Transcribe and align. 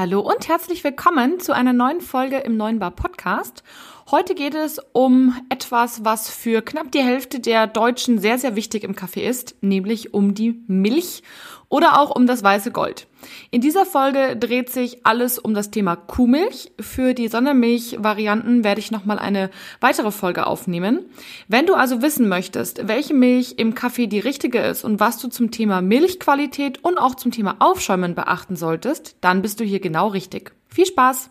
Hallo 0.00 0.20
und 0.20 0.48
herzlich 0.48 0.82
willkommen 0.82 1.40
zu 1.40 1.54
einer 1.54 1.74
neuen 1.74 2.00
Folge 2.00 2.38
im 2.38 2.56
Neuen 2.56 2.78
Bar 2.78 2.92
Podcast. 2.92 3.62
Heute 4.10 4.34
geht 4.34 4.56
es 4.56 4.80
um 4.92 5.36
etwas, 5.50 6.04
was 6.04 6.28
für 6.28 6.62
knapp 6.62 6.90
die 6.90 6.98
Hälfte 6.98 7.38
der 7.38 7.68
Deutschen 7.68 8.18
sehr, 8.18 8.38
sehr 8.38 8.56
wichtig 8.56 8.82
im 8.82 8.96
Kaffee 8.96 9.24
ist, 9.24 9.54
nämlich 9.60 10.12
um 10.12 10.34
die 10.34 10.60
Milch 10.66 11.22
oder 11.68 12.00
auch 12.00 12.16
um 12.16 12.26
das 12.26 12.42
weiße 12.42 12.72
Gold. 12.72 13.06
In 13.52 13.60
dieser 13.60 13.86
Folge 13.86 14.36
dreht 14.36 14.68
sich 14.68 15.06
alles 15.06 15.38
um 15.38 15.54
das 15.54 15.70
Thema 15.70 15.94
Kuhmilch. 15.94 16.72
Für 16.80 17.14
die 17.14 17.28
Sondermilch-Varianten 17.28 18.64
werde 18.64 18.80
ich 18.80 18.90
nochmal 18.90 19.20
eine 19.20 19.48
weitere 19.78 20.10
Folge 20.10 20.48
aufnehmen. 20.48 21.04
Wenn 21.46 21.66
du 21.66 21.74
also 21.74 22.02
wissen 22.02 22.28
möchtest, 22.28 22.88
welche 22.88 23.14
Milch 23.14 23.54
im 23.58 23.76
Kaffee 23.76 24.08
die 24.08 24.18
richtige 24.18 24.58
ist 24.58 24.82
und 24.82 24.98
was 24.98 25.18
du 25.18 25.28
zum 25.28 25.52
Thema 25.52 25.82
Milchqualität 25.82 26.82
und 26.82 26.98
auch 26.98 27.14
zum 27.14 27.30
Thema 27.30 27.54
Aufschäumen 27.60 28.16
beachten 28.16 28.56
solltest, 28.56 29.14
dann 29.20 29.40
bist 29.40 29.60
du 29.60 29.64
hier 29.64 29.78
genau 29.78 30.08
richtig. 30.08 30.50
Viel 30.68 30.86
Spaß! 30.86 31.30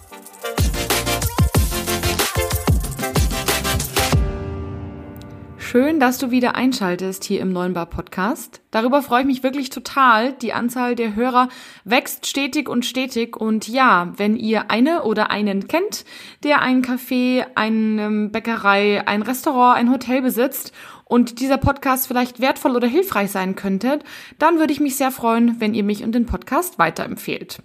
Schön, 5.71 6.01
dass 6.01 6.17
du 6.17 6.31
wieder 6.31 6.55
einschaltest 6.55 7.23
hier 7.23 7.39
im 7.39 7.53
Neuen 7.53 7.71
Bar 7.71 7.85
Podcast. 7.85 8.59
Darüber 8.71 9.01
freue 9.01 9.21
ich 9.21 9.25
mich 9.25 9.41
wirklich 9.41 9.69
total. 9.69 10.33
Die 10.33 10.51
Anzahl 10.51 10.95
der 10.95 11.15
Hörer 11.15 11.47
wächst 11.85 12.27
stetig 12.27 12.67
und 12.67 12.85
stetig. 12.85 13.37
Und 13.37 13.69
ja, 13.69 14.11
wenn 14.17 14.35
ihr 14.35 14.69
eine 14.69 15.03
oder 15.03 15.31
einen 15.31 15.69
kennt, 15.69 16.03
der 16.43 16.61
ein 16.61 16.83
Café, 16.83 17.45
eine 17.55 18.27
Bäckerei, 18.27 19.07
ein 19.07 19.21
Restaurant, 19.21 19.77
ein 19.77 19.89
Hotel 19.89 20.21
besitzt 20.21 20.73
und 21.05 21.39
dieser 21.39 21.57
Podcast 21.57 22.05
vielleicht 22.05 22.41
wertvoll 22.41 22.75
oder 22.75 22.89
hilfreich 22.89 23.31
sein 23.31 23.55
könnte, 23.55 23.99
dann 24.39 24.59
würde 24.59 24.73
ich 24.73 24.81
mich 24.81 24.97
sehr 24.97 25.11
freuen, 25.11 25.61
wenn 25.61 25.73
ihr 25.73 25.85
mich 25.85 26.03
und 26.03 26.11
den 26.11 26.25
Podcast 26.25 26.79
weiterempfehlt. 26.79 27.63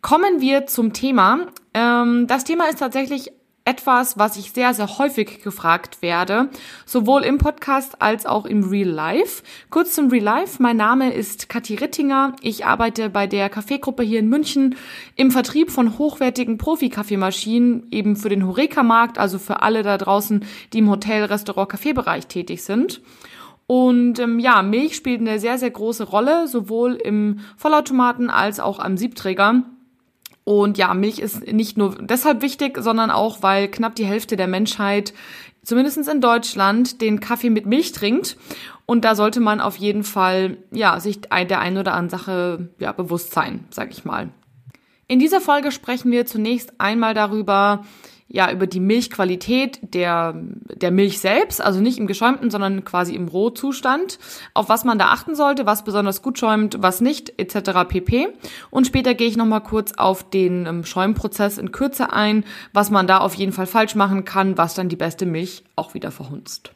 Kommen 0.00 0.40
wir 0.40 0.68
zum 0.68 0.92
Thema. 0.92 1.48
Ähm, 1.74 2.28
das 2.28 2.44
Thema 2.44 2.68
ist 2.68 2.78
tatsächlich 2.78 3.32
etwas, 3.64 4.18
was 4.18 4.36
ich 4.36 4.52
sehr, 4.52 4.74
sehr 4.74 4.98
häufig 4.98 5.42
gefragt 5.42 6.02
werde, 6.02 6.48
sowohl 6.84 7.22
im 7.22 7.38
Podcast 7.38 8.02
als 8.02 8.26
auch 8.26 8.44
im 8.44 8.64
Real 8.64 8.88
Life. 8.88 9.42
Kurz 9.70 9.94
zum 9.94 10.08
Real 10.08 10.24
Life. 10.24 10.60
Mein 10.60 10.76
Name 10.76 11.12
ist 11.12 11.48
Kathi 11.48 11.76
Rittinger. 11.76 12.34
Ich 12.40 12.66
arbeite 12.66 13.08
bei 13.08 13.26
der 13.26 13.48
Kaffeegruppe 13.48 14.02
hier 14.02 14.18
in 14.18 14.28
München 14.28 14.74
im 15.14 15.30
Vertrieb 15.30 15.70
von 15.70 15.98
hochwertigen 15.98 16.58
Profi-Kaffeemaschinen, 16.58 17.86
eben 17.90 18.16
für 18.16 18.28
den 18.28 18.46
Horeca-Markt, 18.46 19.18
also 19.18 19.38
für 19.38 19.62
alle 19.62 19.82
da 19.82 19.96
draußen, 19.96 20.44
die 20.72 20.78
im 20.78 20.90
Hotel, 20.90 21.24
Restaurant, 21.24 21.68
Kaffeebereich 21.68 22.26
tätig 22.26 22.64
sind. 22.64 23.00
Und 23.66 24.18
ähm, 24.18 24.38
ja, 24.38 24.62
Milch 24.62 24.96
spielt 24.96 25.20
eine 25.20 25.38
sehr, 25.38 25.56
sehr 25.56 25.70
große 25.70 26.04
Rolle, 26.04 26.48
sowohl 26.48 26.94
im 26.94 27.40
Vollautomaten 27.56 28.28
als 28.28 28.60
auch 28.60 28.78
am 28.78 28.96
Siebträger. 28.96 29.62
Und 30.44 30.76
ja, 30.78 30.92
Milch 30.94 31.20
ist 31.20 31.46
nicht 31.46 31.76
nur 31.76 31.96
deshalb 32.00 32.42
wichtig, 32.42 32.78
sondern 32.78 33.10
auch, 33.10 33.42
weil 33.42 33.68
knapp 33.68 33.94
die 33.94 34.06
Hälfte 34.06 34.36
der 34.36 34.48
Menschheit, 34.48 35.14
zumindest 35.62 36.08
in 36.08 36.20
Deutschland, 36.20 37.00
den 37.00 37.20
Kaffee 37.20 37.50
mit 37.50 37.66
Milch 37.66 37.92
trinkt. 37.92 38.36
Und 38.84 39.04
da 39.04 39.14
sollte 39.14 39.40
man 39.40 39.60
auf 39.60 39.76
jeden 39.76 40.02
Fall, 40.02 40.58
ja, 40.72 40.98
sich 40.98 41.20
der 41.20 41.60
einen 41.60 41.78
oder 41.78 41.94
anderen 41.94 42.10
Sache, 42.10 42.70
ja, 42.78 42.92
bewusst 42.92 43.32
sein, 43.32 43.66
sag 43.70 43.92
ich 43.92 44.04
mal. 44.04 44.30
In 45.06 45.18
dieser 45.18 45.40
Folge 45.40 45.70
sprechen 45.70 46.10
wir 46.10 46.26
zunächst 46.26 46.80
einmal 46.80 47.14
darüber, 47.14 47.84
ja 48.32 48.50
über 48.50 48.66
die 48.66 48.80
Milchqualität 48.80 49.78
der, 49.94 50.34
der 50.34 50.90
Milch 50.90 51.20
selbst, 51.20 51.60
also 51.60 51.80
nicht 51.80 51.98
im 51.98 52.06
geschäumten, 52.06 52.50
sondern 52.50 52.82
quasi 52.82 53.14
im 53.14 53.28
Rohzustand, 53.28 54.18
auf 54.54 54.70
was 54.70 54.84
man 54.84 54.98
da 54.98 55.08
achten 55.08 55.34
sollte, 55.34 55.66
was 55.66 55.84
besonders 55.84 56.22
gut 56.22 56.38
schäumt, 56.38 56.78
was 56.80 57.02
nicht, 57.02 57.38
etc. 57.38 57.86
pp. 57.86 58.28
Und 58.70 58.86
später 58.86 59.12
gehe 59.12 59.28
ich 59.28 59.36
nochmal 59.36 59.62
kurz 59.62 59.92
auf 59.92 60.28
den 60.28 60.64
ähm, 60.64 60.84
Schäumprozess 60.84 61.58
in 61.58 61.72
Kürze 61.72 62.12
ein, 62.14 62.44
was 62.72 62.90
man 62.90 63.06
da 63.06 63.18
auf 63.18 63.34
jeden 63.34 63.52
Fall 63.52 63.66
falsch 63.66 63.94
machen 63.94 64.24
kann, 64.24 64.56
was 64.56 64.72
dann 64.72 64.88
die 64.88 64.96
beste 64.96 65.26
Milch 65.26 65.62
auch 65.76 65.92
wieder 65.92 66.10
verhunzt. 66.10 66.72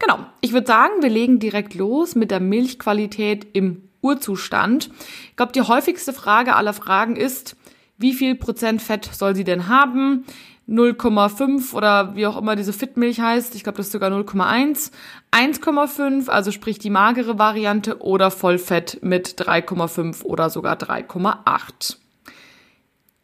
Genau, 0.00 0.18
ich 0.40 0.52
würde 0.52 0.66
sagen, 0.66 0.94
wir 1.00 1.10
legen 1.10 1.38
direkt 1.38 1.74
los 1.74 2.16
mit 2.16 2.32
der 2.32 2.40
Milchqualität 2.40 3.46
im 3.52 3.82
Urzustand. 4.00 4.90
Ich 5.30 5.36
glaube, 5.36 5.52
die 5.52 5.62
häufigste 5.62 6.12
Frage 6.12 6.56
aller 6.56 6.72
Fragen 6.72 7.14
ist, 7.14 7.56
wie 7.98 8.14
viel 8.14 8.34
Prozent 8.34 8.82
Fett 8.82 9.08
soll 9.12 9.36
sie 9.36 9.44
denn 9.44 9.68
haben? 9.68 10.24
0,5 10.68 11.72
oder 11.72 12.14
wie 12.14 12.26
auch 12.26 12.36
immer 12.36 12.54
diese 12.54 12.72
Fitmilch 12.72 13.20
heißt. 13.20 13.54
Ich 13.54 13.62
glaube, 13.62 13.78
das 13.78 13.86
ist 13.86 13.92
sogar 13.92 14.10
0,1. 14.10 14.90
1,5, 15.32 16.28
also 16.28 16.50
sprich 16.50 16.78
die 16.78 16.90
magere 16.90 17.38
Variante 17.38 18.02
oder 18.02 18.30
Vollfett 18.30 18.98
mit 19.02 19.40
3,5 19.40 20.24
oder 20.24 20.50
sogar 20.50 20.76
3,8. 20.76 21.96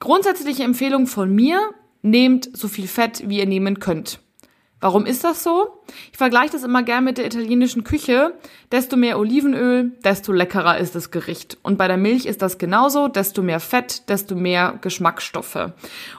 Grundsätzliche 0.00 0.64
Empfehlung 0.64 1.06
von 1.06 1.34
mir, 1.34 1.60
nehmt 2.02 2.56
so 2.56 2.68
viel 2.68 2.86
Fett, 2.86 3.28
wie 3.28 3.38
ihr 3.38 3.46
nehmen 3.46 3.78
könnt. 3.78 4.20
Warum 4.84 5.06
ist 5.06 5.24
das 5.24 5.42
so? 5.42 5.82
Ich 6.12 6.18
vergleiche 6.18 6.52
das 6.52 6.62
immer 6.62 6.82
gern 6.82 7.04
mit 7.04 7.16
der 7.16 7.24
italienischen 7.24 7.84
Küche. 7.84 8.34
Desto 8.70 8.98
mehr 8.98 9.18
Olivenöl, 9.18 9.92
desto 10.04 10.30
leckerer 10.30 10.76
ist 10.76 10.94
das 10.94 11.10
Gericht. 11.10 11.56
Und 11.62 11.78
bei 11.78 11.88
der 11.88 11.96
Milch 11.96 12.26
ist 12.26 12.42
das 12.42 12.58
genauso. 12.58 13.08
Desto 13.08 13.40
mehr 13.40 13.60
Fett, 13.60 14.10
desto 14.10 14.34
mehr 14.34 14.78
Geschmacksstoffe. 14.82 15.72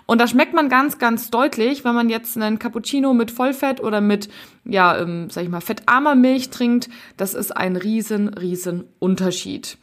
Und 0.08 0.20
da 0.20 0.28
schmeckt 0.28 0.56
man 0.56 0.68
ganz, 0.68 0.98
ganz 0.98 1.30
deutlich, 1.30 1.86
wenn 1.86 1.94
man 1.94 2.10
jetzt 2.10 2.38
einen 2.38 2.58
Cappuccino 2.58 3.14
mit 3.14 3.30
Vollfett 3.30 3.82
oder 3.82 4.02
mit, 4.02 4.30
ja, 4.64 4.98
ähm, 4.98 5.30
sag 5.30 5.44
ich 5.44 5.50
mal, 5.50 5.62
fettarmer 5.62 6.16
Milch 6.16 6.50
trinkt. 6.50 6.90
Das 7.18 7.36
ist 7.36 7.56
ein 7.56 7.76
riesen, 7.76 8.30
riesen 8.30 8.86
Unterschied. 8.98 9.78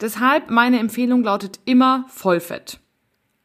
Deshalb 0.00 0.50
meine 0.50 0.80
Empfehlung 0.80 1.22
lautet 1.22 1.60
immer 1.66 2.04
Vollfett. 2.08 2.80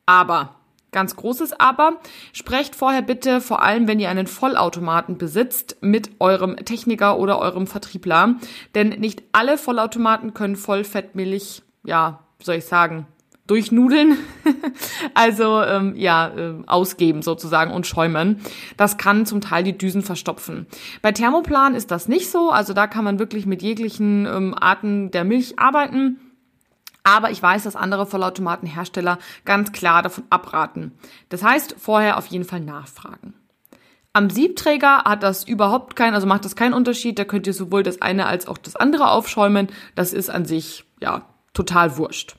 Aber 0.07 0.59
Ganz 0.91 1.16
großes 1.16 1.59
Aber. 1.59 2.00
Sprecht 2.33 2.75
vorher 2.75 3.01
bitte, 3.01 3.41
vor 3.41 3.61
allem 3.61 3.88
wenn 3.88 4.00
ihr 4.00 4.09
einen 4.09 4.27
Vollautomaten 4.27 5.17
besitzt, 5.17 5.77
mit 5.81 6.09
eurem 6.19 6.55
Techniker 6.57 7.19
oder 7.19 7.39
eurem 7.39 7.67
Vertriebler. 7.67 8.35
Denn 8.75 8.89
nicht 8.89 9.23
alle 9.31 9.57
Vollautomaten 9.57 10.33
können 10.33 10.55
Vollfettmilch, 10.55 11.61
ja, 11.83 12.19
soll 12.41 12.55
ich 12.55 12.66
sagen, 12.66 13.05
durchnudeln, 13.49 14.16
also 15.16 15.61
ähm, 15.61 15.95
ja, 15.95 16.29
äh, 16.29 16.53
ausgeben 16.67 17.23
sozusagen 17.23 17.72
und 17.72 17.88
schäumen. 17.88 18.41
Das 18.78 18.97
kann 18.97 19.25
zum 19.25 19.41
Teil 19.41 19.63
die 19.63 19.78
Düsen 19.78 20.03
verstopfen. 20.03 20.67
Bei 21.01 21.11
Thermoplan 21.11 21.73
ist 21.73 21.89
das 21.89 22.07
nicht 22.07 22.29
so, 22.29 22.51
also 22.51 22.73
da 22.73 22.85
kann 22.85 23.03
man 23.03 23.17
wirklich 23.17 23.47
mit 23.47 23.63
jeglichen 23.63 24.28
ähm, 24.28 24.55
Arten 24.59 25.09
der 25.11 25.23
Milch 25.23 25.57
arbeiten. 25.57 26.19
Aber 27.03 27.31
ich 27.31 27.41
weiß, 27.41 27.63
dass 27.63 27.75
andere 27.75 28.05
Vollautomatenhersteller 28.05 29.19
ganz 29.45 29.71
klar 29.71 30.01
davon 30.03 30.25
abraten. 30.29 30.91
Das 31.29 31.43
heißt, 31.43 31.75
vorher 31.77 32.17
auf 32.17 32.27
jeden 32.27 32.45
Fall 32.45 32.59
nachfragen. 32.59 33.33
Am 34.11 34.29
Siebträger 34.29 35.03
hat 35.03 35.23
das 35.23 35.43
überhaupt 35.43 35.95
keinen, 35.95 36.15
also 36.15 36.27
macht 36.27 36.43
das 36.43 36.55
keinen 36.55 36.73
Unterschied. 36.73 37.19
Da 37.19 37.25
könnt 37.25 37.47
ihr 37.47 37.53
sowohl 37.53 37.83
das 37.83 38.01
eine 38.01 38.25
als 38.25 38.47
auch 38.47 38.57
das 38.57 38.75
andere 38.75 39.11
aufschäumen. 39.11 39.67
Das 39.95 40.13
ist 40.13 40.29
an 40.29 40.45
sich, 40.45 40.85
ja, 40.99 41.25
total 41.53 41.97
wurscht. 41.97 42.35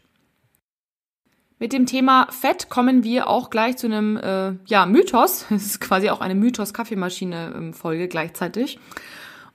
Mit 1.59 1.73
dem 1.73 1.87
Thema 1.87 2.27
Fett 2.31 2.71
kommen 2.71 3.05
wir 3.05 3.29
auch 3.29 3.51
gleich 3.51 3.77
zu 3.77 3.87
einem 3.87 4.17
äh, 4.17 4.55
ja, 4.67 4.87
Mythos. 4.87 5.47
Es 5.51 5.67
ist 5.67 5.81
quasi 5.81 6.11
auch 6.11 6.21
eine 6.21 6.35
Mythos-Kaffeemaschine-Folge 6.35 8.09
gleichzeitig. 8.09 8.79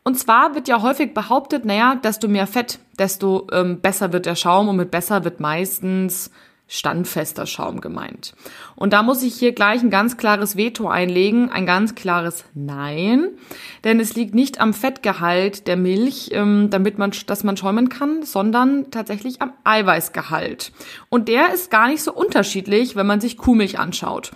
Und 0.08 0.20
zwar 0.20 0.54
wird 0.54 0.68
ja 0.68 0.84
häufig 0.84 1.16
behauptet, 1.16 1.66
naja, 1.66 1.96
desto 1.96 2.28
mehr 2.28 2.46
Fett, 2.46 2.78
desto 3.00 3.48
ähm, 3.52 3.82
besser 3.82 4.14
wird 4.14 4.28
der 4.28 4.36
Schaum 4.36 4.70
und 4.70 4.76
mit 4.76 4.92
besser 4.92 5.24
wird 5.24 5.40
meistens 5.40 6.30
standfester 6.68 7.48
Schaum 7.48 7.82
gemeint. 7.82 8.36
Und 8.76 8.94
da 8.94 9.04
muss 9.04 9.24
ich 9.24 9.36
hier 9.36 9.54
gleich 9.54 9.82
ein 9.82 9.90
ganz 9.90 10.18
klares 10.18 10.58
Veto 10.58 10.88
einlegen, 10.88 11.50
ein 11.50 11.66
ganz 11.66 11.96
klares 11.96 12.44
Nein, 12.54 13.30
denn 13.84 14.00
es 14.00 14.16
liegt 14.16 14.36
nicht 14.36 14.60
am 14.60 14.74
Fettgehalt 14.74 15.68
der 15.68 15.78
Milch, 15.78 16.30
ähm, 16.34 16.70
damit 16.70 16.98
man, 16.98 17.12
dass 17.28 17.44
man 17.44 17.58
schäumen 17.58 17.90
kann, 17.90 18.24
sondern 18.24 18.92
tatsächlich 18.92 19.42
am 19.42 19.54
Eiweißgehalt. 19.64 20.72
Und 21.10 21.28
der 21.30 21.54
ist 21.54 21.72
gar 21.72 21.88
nicht 21.88 22.04
so 22.04 22.14
unterschiedlich, 22.14 22.96
wenn 22.96 23.08
man 23.08 23.22
sich 23.22 23.38
Kuhmilch 23.38 23.80
anschaut. 23.80 24.32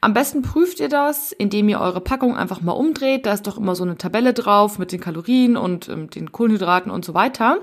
Am 0.00 0.12
besten 0.12 0.42
prüft 0.42 0.80
ihr 0.80 0.88
das, 0.88 1.32
indem 1.32 1.68
ihr 1.68 1.80
eure 1.80 2.00
Packung 2.00 2.36
einfach 2.36 2.60
mal 2.60 2.72
umdreht. 2.72 3.26
Da 3.26 3.32
ist 3.32 3.46
doch 3.46 3.58
immer 3.58 3.74
so 3.74 3.84
eine 3.84 3.96
Tabelle 3.96 4.34
drauf 4.34 4.78
mit 4.78 4.92
den 4.92 5.00
Kalorien 5.00 5.56
und 5.56 5.88
ähm, 5.88 6.10
den 6.10 6.32
Kohlenhydraten 6.32 6.90
und 6.90 7.04
so 7.04 7.14
weiter. 7.14 7.58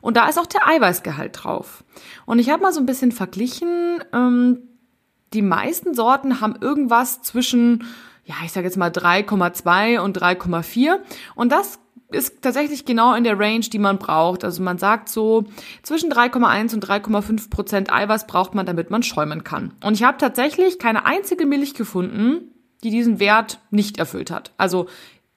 Und 0.00 0.16
da 0.16 0.28
ist 0.28 0.38
auch 0.38 0.46
der 0.46 0.66
Eiweißgehalt 0.68 1.44
drauf. 1.44 1.84
Und 2.26 2.38
ich 2.38 2.50
habe 2.50 2.62
mal 2.62 2.72
so 2.72 2.80
ein 2.80 2.86
bisschen 2.86 3.12
verglichen. 3.12 4.02
Ähm, 4.12 4.58
die 5.32 5.42
meisten 5.42 5.94
Sorten 5.94 6.40
haben 6.40 6.56
irgendwas 6.60 7.22
zwischen, 7.22 7.84
ja, 8.24 8.34
ich 8.44 8.52
sage 8.52 8.66
jetzt 8.66 8.76
mal 8.76 8.90
3,2 8.90 10.00
und 10.00 10.20
3,4. 10.20 10.98
Und 11.34 11.52
das 11.52 11.78
ist 12.10 12.42
tatsächlich 12.42 12.84
genau 12.84 13.14
in 13.14 13.24
der 13.24 13.38
Range, 13.38 13.60
die 13.60 13.78
man 13.78 13.98
braucht. 13.98 14.44
Also 14.44 14.62
man 14.62 14.78
sagt 14.78 15.08
so, 15.08 15.44
zwischen 15.82 16.12
3,1 16.12 16.74
und 16.74 16.86
3,5 16.86 17.50
Prozent 17.50 17.92
Eiweiß 17.92 18.26
braucht 18.26 18.54
man, 18.54 18.66
damit 18.66 18.90
man 18.90 19.02
schäumen 19.02 19.44
kann. 19.44 19.72
Und 19.82 19.94
ich 19.94 20.04
habe 20.04 20.18
tatsächlich 20.18 20.78
keine 20.78 21.04
einzige 21.04 21.46
Milch 21.46 21.74
gefunden, 21.74 22.52
die 22.84 22.90
diesen 22.90 23.18
Wert 23.18 23.60
nicht 23.70 23.98
erfüllt 23.98 24.30
hat. 24.30 24.52
Also 24.56 24.86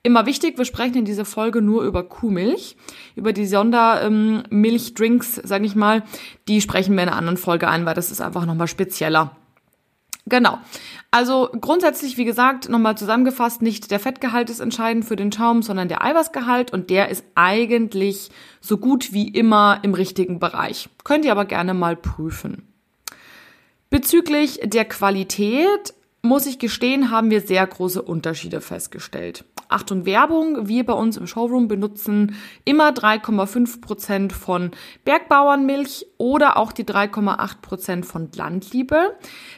immer 0.03 0.25
wichtig, 0.25 0.57
wir 0.57 0.65
sprechen 0.65 0.97
in 0.97 1.06
dieser 1.06 1.25
Folge 1.25 1.62
nur 1.62 1.83
über 1.83 2.03
Kuhmilch. 2.03 2.77
Über 3.15 3.33
die 3.33 3.47
Sondermilchdrinks, 3.47 5.38
ähm, 5.39 5.44
sage 5.45 5.65
ich 5.65 5.75
mal, 5.75 6.03
die 6.47 6.62
sprechen 6.62 6.95
wir 6.95 7.03
in 7.03 7.09
einer 7.09 7.18
anderen 7.18 7.38
Folge 7.38 7.68
ein, 7.68 7.85
weil 7.85 7.95
das 7.95 8.12
ist 8.12 8.21
einfach 8.21 8.45
nochmal 8.45 8.68
spezieller. 8.68 9.35
Genau. 10.25 10.60
Also 11.12 11.50
grundsätzlich, 11.60 12.18
wie 12.18 12.25
gesagt, 12.25 12.69
nochmal 12.69 12.98
zusammengefasst, 12.98 13.62
nicht 13.62 13.89
der 13.89 14.00
Fettgehalt 14.00 14.50
ist 14.50 14.60
entscheidend 14.60 15.06
für 15.06 15.16
den 15.16 15.31
Schaum, 15.31 15.63
sondern 15.63 15.88
der 15.88 16.04
Eiweißgehalt 16.04 16.71
und 16.71 16.89
der 16.89 17.10
ist 17.10 17.25
eigentlich 17.36 18.30
so 18.62 18.77
gut 18.77 19.12
wie 19.12 19.27
immer 19.27 19.80
im 19.81 19.94
richtigen 19.94 20.39
Bereich. 20.39 20.89
Könnt 21.04 21.25
ihr 21.25 21.31
aber 21.31 21.45
gerne 21.45 21.74
mal 21.74 21.95
prüfen. 21.95 22.68
Bezüglich 23.89 24.60
der 24.63 24.86
Qualität 24.86 25.95
muss 26.21 26.45
ich 26.45 26.60
gestehen, 26.60 27.12
haben 27.12 27.31
wir 27.31 27.42
sehr 27.42 27.66
große 27.66 28.01
Unterschiede 28.01 28.62
festgestellt. 28.62 29.45
Achtung 29.69 30.06
Werbung, 30.06 30.68
wir 30.68 30.83
bei 30.83 30.94
uns 30.94 31.16
im 31.16 31.27
Showroom 31.27 31.68
benutzen 31.68 32.36
immer 32.66 32.89
3,5 32.89 33.81
Prozent 33.81 34.33
von 34.33 34.71
Bergbauernmilch 35.06 36.07
oder 36.18 36.57
auch 36.57 36.71
die 36.71 36.86
3,8 36.86 37.62
Prozent 37.62 38.06
von 38.06 38.30
Landliebe. 38.36 39.16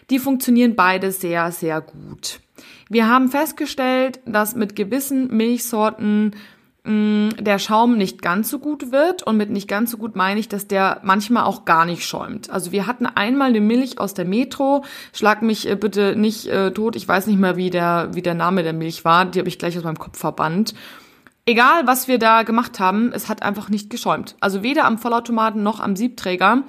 Die 0.09 0.19
funktionieren 0.19 0.75
beide 0.75 1.11
sehr, 1.11 1.51
sehr 1.51 1.79
gut. 1.79 2.41
Wir 2.89 3.07
haben 3.07 3.29
festgestellt, 3.29 4.19
dass 4.25 4.53
mit 4.53 4.75
gewissen 4.75 5.35
Milchsorten 5.35 6.35
der 6.83 7.59
Schaum 7.59 7.95
nicht 7.95 8.23
ganz 8.23 8.49
so 8.49 8.57
gut 8.57 8.91
wird. 8.91 9.23
Und 9.23 9.37
mit 9.37 9.51
nicht 9.51 9.67
ganz 9.67 9.91
so 9.91 9.97
gut 9.97 10.15
meine 10.15 10.39
ich, 10.39 10.49
dass 10.49 10.67
der 10.67 10.99
manchmal 11.03 11.43
auch 11.43 11.65
gar 11.65 11.85
nicht 11.85 12.05
schäumt. 12.05 12.49
Also 12.49 12.71
wir 12.71 12.87
hatten 12.87 13.05
einmal 13.05 13.49
eine 13.49 13.61
Milch 13.61 13.99
aus 13.99 14.13
der 14.13 14.25
Metro. 14.25 14.83
Schlag 15.13 15.41
mich 15.43 15.69
äh, 15.69 15.75
bitte 15.75 16.15
nicht 16.15 16.47
äh, 16.47 16.71
tot. 16.71 16.95
Ich 16.95 17.07
weiß 17.07 17.27
nicht 17.27 17.39
mehr, 17.39 17.55
wie 17.55 17.69
der, 17.69 18.09
wie 18.13 18.23
der 18.23 18.33
Name 18.33 18.63
der 18.63 18.73
Milch 18.73 19.05
war. 19.05 19.25
Die 19.25 19.39
habe 19.39 19.49
ich 19.49 19.59
gleich 19.59 19.77
aus 19.77 19.83
meinem 19.83 19.99
Kopf 19.99 20.17
verbannt. 20.17 20.73
Egal, 21.45 21.85
was 21.85 22.07
wir 22.07 22.17
da 22.17 22.43
gemacht 22.43 22.79
haben, 22.79 23.11
es 23.13 23.29
hat 23.29 23.43
einfach 23.43 23.69
nicht 23.69 23.89
geschäumt. 23.89 24.35
Also 24.39 24.63
weder 24.63 24.85
am 24.85 24.97
Vollautomaten 24.97 25.61
noch 25.61 25.79
am 25.79 25.95
Siebträger. 25.95 26.63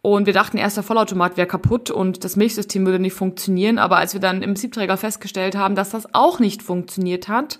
Und 0.00 0.26
wir 0.26 0.32
dachten 0.32 0.56
erst, 0.56 0.76
der 0.76 0.84
Vollautomat 0.84 1.36
wäre 1.36 1.48
kaputt 1.48 1.90
und 1.90 2.22
das 2.22 2.36
Milchsystem 2.36 2.86
würde 2.86 3.00
nicht 3.00 3.14
funktionieren. 3.14 3.78
Aber 3.78 3.96
als 3.96 4.14
wir 4.14 4.20
dann 4.20 4.42
im 4.42 4.56
Siebträger 4.56 4.96
festgestellt 4.96 5.56
haben, 5.56 5.74
dass 5.74 5.90
das 5.90 6.14
auch 6.14 6.38
nicht 6.38 6.62
funktioniert 6.62 7.28
hat, 7.28 7.58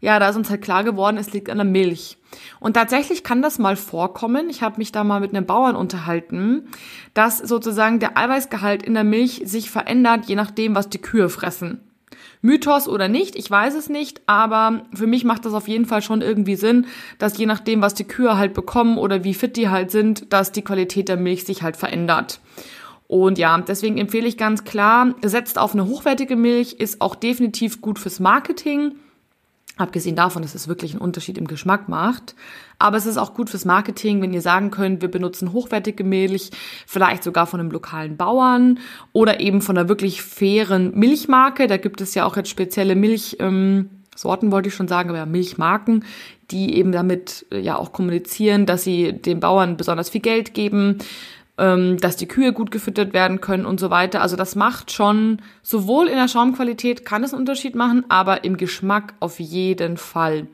ja, 0.00 0.18
da 0.18 0.28
ist 0.28 0.36
uns 0.36 0.50
halt 0.50 0.62
klar 0.62 0.84
geworden, 0.84 1.16
es 1.16 1.32
liegt 1.32 1.50
an 1.50 1.58
der 1.58 1.64
Milch. 1.64 2.18
Und 2.60 2.74
tatsächlich 2.74 3.24
kann 3.24 3.42
das 3.42 3.58
mal 3.58 3.76
vorkommen. 3.76 4.50
Ich 4.50 4.62
habe 4.62 4.78
mich 4.78 4.92
da 4.92 5.04
mal 5.04 5.20
mit 5.20 5.34
einem 5.34 5.46
Bauern 5.46 5.76
unterhalten, 5.76 6.68
dass 7.14 7.38
sozusagen 7.38 7.98
der 7.98 8.16
Eiweißgehalt 8.16 8.82
in 8.82 8.94
der 8.94 9.04
Milch 9.04 9.42
sich 9.44 9.70
verändert, 9.70 10.26
je 10.26 10.36
nachdem, 10.36 10.74
was 10.74 10.88
die 10.88 11.00
Kühe 11.00 11.28
fressen. 11.28 11.80
Mythos 12.42 12.86
oder 12.86 13.08
nicht, 13.08 13.34
ich 13.34 13.50
weiß 13.50 13.74
es 13.74 13.88
nicht, 13.88 14.22
aber 14.26 14.82
für 14.94 15.06
mich 15.06 15.24
macht 15.24 15.44
das 15.44 15.54
auf 15.54 15.68
jeden 15.68 15.86
Fall 15.86 16.02
schon 16.02 16.20
irgendwie 16.22 16.54
Sinn, 16.54 16.86
dass 17.18 17.38
je 17.38 17.46
nachdem, 17.46 17.80
was 17.80 17.94
die 17.94 18.04
Kühe 18.04 18.36
halt 18.36 18.54
bekommen 18.54 18.98
oder 18.98 19.24
wie 19.24 19.34
fit 19.34 19.56
die 19.56 19.68
halt 19.68 19.90
sind, 19.90 20.32
dass 20.32 20.52
die 20.52 20.62
Qualität 20.62 21.08
der 21.08 21.16
Milch 21.16 21.44
sich 21.44 21.62
halt 21.62 21.76
verändert. 21.76 22.40
Und 23.08 23.38
ja, 23.38 23.56
deswegen 23.58 23.98
empfehle 23.98 24.26
ich 24.26 24.36
ganz 24.36 24.64
klar, 24.64 25.14
setzt 25.22 25.58
auf 25.58 25.72
eine 25.72 25.86
hochwertige 25.86 26.36
Milch, 26.36 26.74
ist 26.74 27.00
auch 27.00 27.14
definitiv 27.14 27.80
gut 27.80 27.98
fürs 27.98 28.20
Marketing 28.20 28.96
Abgesehen 29.78 30.16
davon, 30.16 30.40
dass 30.40 30.54
es 30.54 30.68
wirklich 30.68 30.92
einen 30.92 31.02
Unterschied 31.02 31.36
im 31.36 31.46
Geschmack 31.46 31.86
macht. 31.86 32.34
Aber 32.78 32.96
es 32.96 33.04
ist 33.04 33.18
auch 33.18 33.34
gut 33.34 33.50
fürs 33.50 33.66
Marketing, 33.66 34.22
wenn 34.22 34.32
ihr 34.32 34.40
sagen 34.40 34.70
könnt, 34.70 35.02
wir 35.02 35.10
benutzen 35.10 35.52
hochwertige 35.52 36.02
Milch, 36.02 36.50
vielleicht 36.86 37.22
sogar 37.22 37.46
von 37.46 37.60
einem 37.60 37.70
lokalen 37.70 38.16
Bauern 38.16 38.78
oder 39.12 39.38
eben 39.40 39.60
von 39.60 39.76
einer 39.76 39.90
wirklich 39.90 40.22
fairen 40.22 40.98
Milchmarke. 40.98 41.66
Da 41.66 41.76
gibt 41.76 42.00
es 42.00 42.14
ja 42.14 42.24
auch 42.24 42.36
jetzt 42.36 42.48
spezielle 42.48 42.94
Milchsorten, 42.96 43.90
ähm, 44.18 44.52
wollte 44.52 44.70
ich 44.70 44.74
schon 44.74 44.88
sagen, 44.88 45.10
aber 45.10 45.18
ja, 45.18 45.26
Milchmarken, 45.26 46.06
die 46.50 46.76
eben 46.76 46.92
damit 46.92 47.44
äh, 47.50 47.60
ja 47.60 47.76
auch 47.76 47.92
kommunizieren, 47.92 48.64
dass 48.64 48.82
sie 48.82 49.12
den 49.12 49.40
Bauern 49.40 49.76
besonders 49.76 50.08
viel 50.08 50.22
Geld 50.22 50.54
geben 50.54 50.98
ähm, 51.58 51.98
dass 51.98 52.16
die 52.16 52.28
Kühe 52.28 52.52
gut 52.52 52.70
gefüttert 52.70 53.12
werden 53.12 53.40
können 53.40 53.66
und 53.66 53.80
so 53.80 53.90
weiter. 53.90 54.20
Also 54.20 54.36
das 54.36 54.56
macht 54.56 54.92
schon, 54.92 55.40
sowohl 55.62 56.08
in 56.08 56.16
der 56.16 56.28
Schaumqualität 56.28 57.04
kann 57.04 57.24
es 57.24 57.32
einen 57.32 57.40
Unterschied 57.40 57.74
machen, 57.74 58.04
aber 58.08 58.44
im 58.44 58.56
Geschmack 58.56 59.14
auf 59.20 59.40
jeden 59.40 59.96
Fall. 59.96 60.46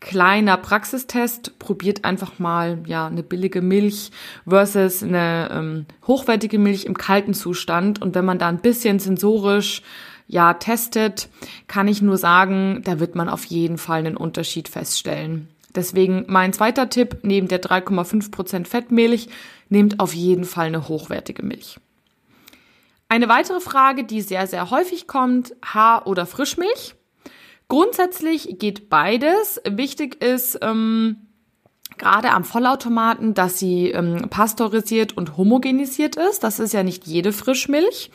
Kleiner 0.00 0.56
Praxistest, 0.58 1.58
probiert 1.58 2.04
einfach 2.04 2.38
mal 2.38 2.78
ja 2.86 3.06
eine 3.06 3.22
billige 3.22 3.62
Milch 3.62 4.10
versus 4.46 5.02
eine 5.02 5.48
ähm, 5.50 5.86
hochwertige 6.06 6.58
Milch 6.58 6.84
im 6.84 6.96
kalten 6.96 7.34
Zustand. 7.34 8.02
Und 8.02 8.14
wenn 8.14 8.24
man 8.24 8.38
da 8.38 8.48
ein 8.48 8.60
bisschen 8.60 8.98
sensorisch 8.98 9.82
ja 10.28 10.54
testet, 10.54 11.28
kann 11.66 11.88
ich 11.88 12.02
nur 12.02 12.18
sagen, 12.18 12.82
da 12.84 13.00
wird 13.00 13.14
man 13.14 13.28
auf 13.28 13.46
jeden 13.46 13.78
Fall 13.78 14.00
einen 14.00 14.16
Unterschied 14.16 14.68
feststellen. 14.68 15.48
Deswegen 15.74 16.24
mein 16.28 16.52
zweiter 16.52 16.88
Tipp, 16.88 17.18
neben 17.22 17.48
der 17.48 17.62
3,5% 17.62 18.66
Fettmilch, 18.66 19.28
nehmt 19.68 20.00
auf 20.00 20.14
jeden 20.14 20.44
Fall 20.44 20.66
eine 20.66 20.88
hochwertige 20.88 21.42
Milch. 21.44 21.78
Eine 23.08 23.28
weitere 23.28 23.60
Frage, 23.60 24.04
die 24.04 24.20
sehr, 24.20 24.46
sehr 24.46 24.70
häufig 24.70 25.06
kommt, 25.06 25.54
Haar- 25.64 26.06
oder 26.06 26.26
Frischmilch. 26.26 26.94
Grundsätzlich 27.68 28.58
geht 28.58 28.88
beides. 28.88 29.60
Wichtig 29.68 30.22
ist 30.22 30.58
ähm, 30.62 31.16
gerade 31.98 32.30
am 32.30 32.44
Vollautomaten, 32.44 33.34
dass 33.34 33.58
sie 33.58 33.90
ähm, 33.90 34.28
pasteurisiert 34.28 35.16
und 35.16 35.36
homogenisiert 35.36 36.16
ist. 36.16 36.44
Das 36.44 36.58
ist 36.58 36.72
ja 36.72 36.82
nicht 36.82 37.06
jede 37.06 37.32
Frischmilch. 37.32 38.10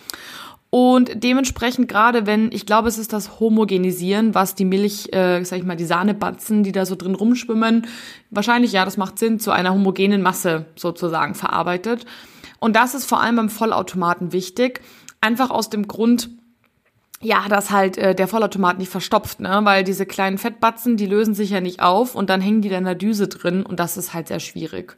Und 0.72 1.12
dementsprechend 1.22 1.90
gerade 1.90 2.26
wenn, 2.26 2.50
ich 2.54 2.66
glaube, 2.66 2.88
es 2.88 2.98
ist 2.98 3.12
das 3.12 3.42
Homogenisieren, 3.42 4.34
was 4.34 4.56
die 4.56 4.64
Milch, 4.64 5.12
äh, 5.12 5.44
sag 5.44 5.60
ich 5.60 5.66
mal, 5.66 5.76
die 5.76 5.86
Sahnebatzen, 5.86 6.64
die 6.64 6.72
da 6.72 6.86
so 6.86 6.96
drin 6.96 7.14
rumschwimmen, 7.14 7.88
wahrscheinlich, 8.30 8.72
ja, 8.72 8.86
das 8.86 8.96
macht 8.96 9.20
Sinn, 9.20 9.38
zu 9.38 9.52
einer 9.52 9.74
homogenen 9.74 10.22
Masse 10.22 10.68
sozusagen 10.78 11.36
verarbeitet. 11.36 12.06
Und 12.60 12.78
das 12.78 12.96
ist 12.96 13.04
vor 13.04 13.20
allem 13.20 13.36
beim 13.36 13.50
Vollautomaten 13.50 14.32
wichtig, 14.32 14.80
einfach 15.20 15.50
aus 15.50 15.70
dem 15.70 15.90
Grund, 15.90 16.30
ja, 17.20 17.50
dass 17.50 17.70
halt 17.72 17.98
äh, 17.98 18.16
der 18.16 18.30
Vollautomat 18.30 18.78
nicht 18.78 18.90
verstopft, 18.90 19.42
ne? 19.42 19.60
Weil 19.64 19.84
diese 19.84 20.06
kleinen 20.06 20.38
Fettbatzen, 20.38 20.96
die 20.96 21.06
lösen 21.06 21.34
sich 21.34 21.50
ja 21.50 21.60
nicht 21.60 21.82
auf 21.82 22.16
und 22.16 22.30
dann 22.30 22.40
hängen 22.40 22.62
die 22.62 22.70
da 22.70 22.78
in 22.78 22.86
der 22.86 22.96
Düse 22.96 23.28
drin 23.28 23.64
und 23.64 23.82
das 23.82 23.98
ist 23.98 24.14
halt 24.14 24.30
sehr 24.30 24.40
schwierig. 24.40 24.96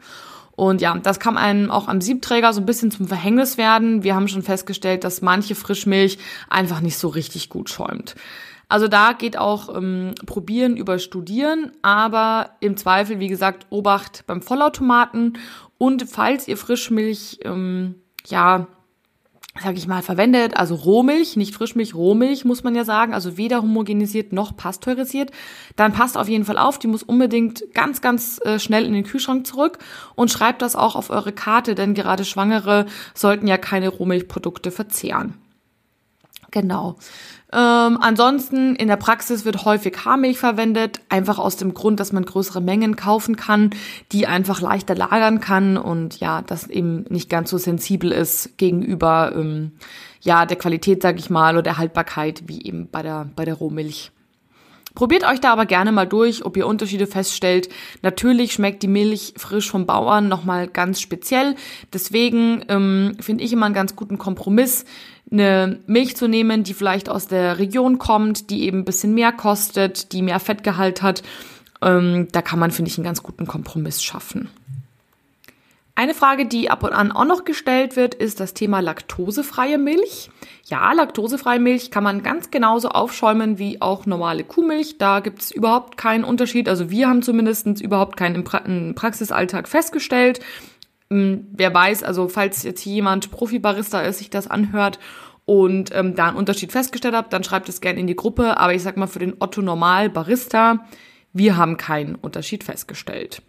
Und 0.56 0.82
ja, 0.82 0.96
das 0.98 1.20
kann 1.20 1.38
einem 1.38 1.72
auch 1.72 1.88
am 1.88 2.00
Siebträger 2.00 2.54
so 2.54 2.62
ein 2.62 2.66
bisschen 2.66 2.92
zum 2.92 3.08
Verhängnis 3.08 3.58
werden. 3.58 4.04
Wir 4.04 4.16
haben 4.16 4.28
schon 4.28 4.44
festgestellt, 4.44 5.04
dass 5.04 5.22
manche 5.22 5.56
Frischmilch 5.56 6.20
einfach 6.50 6.80
nicht 6.80 6.98
so 6.98 7.08
richtig 7.08 7.50
gut 7.50 7.70
schäumt. 7.70 8.16
Also 8.70 8.88
da 8.88 9.14
geht 9.14 9.38
auch 9.38 9.76
ähm, 9.76 10.14
probieren 10.26 10.78
über 10.78 11.00
studieren, 11.00 11.72
aber 11.82 12.52
im 12.60 12.78
Zweifel, 12.78 13.20
wie 13.20 13.28
gesagt, 13.28 13.68
Obacht 13.70 14.24
beim 14.26 14.42
Vollautomaten. 14.42 15.38
Und 15.78 16.10
falls 16.10 16.48
ihr 16.48 16.58
Frischmilch 16.58 17.40
ähm, 17.44 17.96
ja 18.28 18.68
sage 19.62 19.78
ich 19.78 19.88
mal, 19.88 20.02
verwendet, 20.02 20.58
also 20.58 20.74
Rohmilch, 20.74 21.38
nicht 21.38 21.54
Frischmilch, 21.54 21.94
Rohmilch 21.94 22.44
muss 22.44 22.64
man 22.64 22.74
ja 22.74 22.84
sagen, 22.84 23.14
also 23.14 23.38
weder 23.38 23.62
homogenisiert 23.62 24.34
noch 24.34 24.58
pasteurisiert, 24.58 25.32
dann 25.76 25.94
passt 25.94 26.18
auf 26.18 26.28
jeden 26.28 26.46
Fall 26.46 26.58
auf, 26.58 26.80
die 26.80 26.88
muss 26.88 27.04
unbedingt 27.04 27.64
ganz, 27.74 28.02
ganz 28.02 28.40
äh, 28.44 28.58
schnell 28.58 28.86
in 28.86 28.94
den 28.94 29.04
Kühlschrank 29.04 29.46
zurück 29.46 29.78
und 30.16 30.32
schreibt 30.32 30.64
das 30.64 30.76
auch 30.76 30.96
auf 30.96 31.12
eure 31.12 31.34
Karte, 31.34 31.76
denn 31.76 31.94
gerade 31.94 32.26
Schwangere 32.26 32.88
sollten 33.14 33.46
ja 33.46 33.58
keine 33.58 33.90
Rohmilchprodukte 33.90 34.72
verzehren. 34.72 35.36
Genau. 36.54 36.98
Ähm, 37.52 37.98
ansonsten 38.00 38.76
in 38.76 38.88
der 38.88 38.96
Praxis 38.96 39.44
wird 39.44 39.66
häufig 39.66 40.06
Haarmilch 40.06 40.38
verwendet, 40.38 41.02
einfach 41.10 41.40
aus 41.40 41.58
dem 41.58 41.74
Grund, 41.74 42.00
dass 42.00 42.14
man 42.14 42.26
größere 42.26 42.62
Mengen 42.62 42.96
kaufen 42.96 43.36
kann, 43.36 43.72
die 44.12 44.28
einfach 44.28 44.62
leichter 44.62 44.94
lagern 44.94 45.40
kann 45.40 45.78
und 45.78 46.20
ja, 46.20 46.44
das 46.44 46.68
eben 46.68 47.06
nicht 47.10 47.28
ganz 47.28 47.50
so 47.50 47.58
sensibel 47.58 48.12
ist 48.12 48.56
gegenüber 48.58 49.34
ähm, 49.36 49.72
ja 50.22 50.46
der 50.46 50.58
Qualität, 50.58 51.02
sag 51.02 51.18
ich 51.18 51.32
mal, 51.32 51.56
oder 51.56 51.64
der 51.64 51.78
Haltbarkeit 51.80 52.44
wie 52.46 52.64
eben 52.64 52.88
bei 52.88 53.02
der 53.02 53.28
bei 53.36 53.46
der 53.46 53.56
Rohmilch. 53.56 54.12
Probiert 54.96 55.24
euch 55.24 55.40
da 55.40 55.52
aber 55.52 55.66
gerne 55.66 55.92
mal 55.92 56.06
durch, 56.06 56.46
ob 56.46 56.56
ihr 56.56 56.68
Unterschiede 56.68 57.08
feststellt. 57.08 57.70
Natürlich 58.04 58.54
schmeckt 58.54 58.84
die 58.84 58.88
Milch 58.88 59.34
frisch 59.38 59.70
vom 59.70 59.86
Bauern 59.86 60.28
nochmal 60.28 60.68
ganz 60.68 61.02
speziell. 61.02 61.56
Deswegen 61.92 62.64
ähm, 62.70 63.18
finde 63.20 63.44
ich 63.44 63.54
immer 63.54 63.66
einen 63.66 63.76
ganz 63.76 63.96
guten 63.96 64.20
Kompromiss, 64.20 64.86
eine 65.32 65.80
Milch 65.88 66.16
zu 66.16 66.28
nehmen, 66.28 66.64
die 66.64 66.76
vielleicht 66.76 67.10
aus 67.10 67.28
der 67.28 67.58
Region 67.58 67.98
kommt, 67.98 68.52
die 68.52 68.64
eben 68.64 68.80
ein 68.80 68.86
bisschen 68.86 69.16
mehr 69.16 69.32
kostet, 69.32 70.12
die 70.12 70.22
mehr 70.22 70.40
Fettgehalt 70.40 71.02
hat. 71.02 71.24
Ähm, 71.82 72.28
da 72.32 72.42
kann 72.42 72.60
man, 72.60 72.72
finde 72.72 72.90
ich, 72.90 72.98
einen 72.98 73.06
ganz 73.06 73.24
guten 73.24 73.48
Kompromiss 73.48 74.04
schaffen. 74.04 74.50
Eine 75.96 76.16
Frage, 76.16 76.48
die 76.48 76.72
ab 76.72 76.84
und 76.84 76.92
an 76.92 77.12
auch 77.12 77.26
noch 77.26 77.46
gestellt 77.46 77.96
wird, 77.96 78.16
ist 78.16 78.40
das 78.40 78.56
Thema 78.56 78.80
laktosefreie 78.80 79.78
Milch. 79.78 80.32
Ja, 80.66 80.92
laktosefreie 80.92 81.60
Milch 81.60 81.92
kann 81.92 82.04
man 82.04 82.24
ganz 82.24 82.50
genauso 82.50 82.90
aufschäumen 82.90 83.60
wie 83.60 83.80
auch 83.80 84.08
normale 84.08 84.44
Kuhmilch. 84.44 84.98
Da 84.98 85.20
gibt 85.20 85.44
es 85.44 85.52
überhaupt 85.52 85.98
keinen 85.98 86.24
Unterschied. 86.24 86.68
Also 86.68 86.90
wir 86.90 87.08
haben 87.08 87.22
zumindest 87.22 87.80
überhaupt 87.80 88.18
keinen 88.18 88.36
im, 88.36 88.44
pra 88.44 88.64
Praxisalltag 88.96 89.68
festgestellt. 89.68 90.40
Hm, 91.12 91.46
wer 91.52 91.72
weiß, 91.72 92.02
also 92.02 92.28
falls 92.28 92.64
jetzt 92.64 92.84
jemand 92.86 93.30
Profi-Barista 93.30 94.02
ist, 94.02 94.18
sich 94.18 94.32
das 94.32 94.48
anhört 94.48 94.98
und 95.46 95.94
ähm, 95.94 96.16
da 96.16 96.30
einen 96.30 96.38
Unterschied 96.38 96.72
festgestellt 96.72 97.14
habt, 97.14 97.34
dann 97.34 97.44
schreibt 97.44 97.70
es 97.70 97.82
gerne 97.82 98.00
in 98.00 98.08
die 98.08 98.16
Gruppe. 98.16 98.58
Aber 98.58 98.74
ich 98.74 98.82
sag 98.82 98.98
mal, 98.98 99.06
für 99.06 99.20
den 99.20 99.36
Otto 99.38 99.62
Normal 99.62 100.10
Barista, 100.10 100.88
wir 101.34 101.56
haben 101.56 101.78
keinen 101.78 102.16
Unterschied 102.16 102.64
festgestellt. 102.64 103.44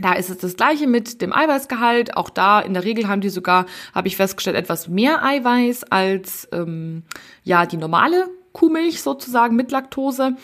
Da 0.00 0.14
ist 0.14 0.30
es 0.30 0.38
das 0.38 0.56
gleiche 0.56 0.86
mit 0.86 1.20
dem 1.20 1.32
Eiweißgehalt. 1.32 2.16
Auch 2.16 2.30
da 2.30 2.60
in 2.60 2.74
der 2.74 2.84
Regel 2.84 3.08
haben 3.08 3.20
die 3.20 3.28
sogar, 3.28 3.66
habe 3.94 4.08
ich 4.08 4.16
festgestellt, 4.16 4.56
etwas 4.56 4.88
mehr 4.88 5.24
Eiweiß 5.24 5.84
als 5.84 6.48
ähm, 6.52 7.02
ja 7.44 7.66
die 7.66 7.76
normale 7.76 8.28
Kuhmilch 8.52 9.02
sozusagen 9.02 9.56
mit 9.56 9.70
Laktose. 9.70 10.36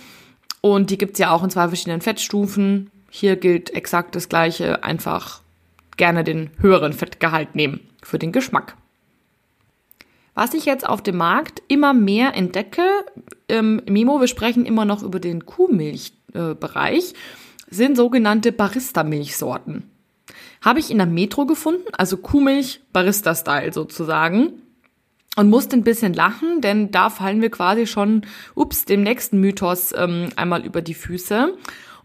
Und 0.61 0.91
die 0.91 0.99
gibt's 0.99 1.19
ja 1.19 1.31
auch 1.31 1.43
in 1.43 1.51
zwei 1.51 1.69
verschiedenen 1.69 2.01
Fettstufen. 2.01 2.91
Hier 3.11 3.37
gilt 3.37 3.71
exakt 3.71 4.15
das 4.15 4.29
gleiche, 4.29 4.85
einfach 4.85 5.41
gerne 5.97 6.25
den 6.25 6.51
höheren 6.59 6.93
Fettgehalt 6.93 7.55
nehmen 7.55 7.81
für 8.03 8.19
den 8.19 8.33
Geschmack. 8.33 8.77
Was 10.35 10.53
ich 10.53 10.67
jetzt 10.67 10.87
auf 10.87 11.03
dem 11.03 11.17
Markt 11.17 11.63
immer 11.69 11.95
mehr 11.95 12.35
entdecke, 12.35 12.83
ähm, 13.49 13.81
Mimo, 13.89 14.21
wir 14.21 14.29
sprechen 14.29 14.67
immer 14.67 14.85
noch 14.85 15.03
über 15.03 15.19
den 15.19 15.47
Kuhmilchbereich. 15.47 17.13
Äh, 17.13 17.17
sind 17.69 17.97
sogenannte 17.97 18.53
Barista-Milchsorten. 18.53 19.91
Habe 20.63 20.81
ich 20.81 20.91
in 20.91 20.99
der 20.99 21.07
Metro 21.07 21.47
gefunden, 21.47 21.89
also 21.97 22.17
Kuhmilch 22.17 22.81
Barista-Style 22.93 23.73
sozusagen. 23.73 24.63
Und 25.37 25.51
musste 25.51 25.77
ein 25.77 25.85
bisschen 25.85 26.15
lachen, 26.15 26.63
denn 26.63 26.91
da 26.91 27.11
fallen 27.11 27.43
wir 27.43 27.51
quasi 27.51 27.87
schon, 27.87 28.23
ups, 28.55 28.87
dem 28.87 29.03
nächsten 29.03 29.39
Mythos 29.39 29.93
ähm, 29.95 30.31
einmal 30.35 30.65
über 30.65 30.81
die 30.81 30.95
Füße. 30.95 31.55